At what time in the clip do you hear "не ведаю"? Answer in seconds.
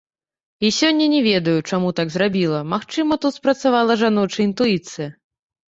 1.15-1.53